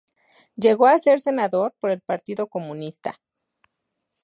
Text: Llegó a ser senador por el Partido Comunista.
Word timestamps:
Llegó 0.55 0.87
a 0.87 0.97
ser 0.97 1.19
senador 1.19 1.75
por 1.79 1.91
el 1.91 2.01
Partido 2.01 2.47
Comunista. 2.47 3.21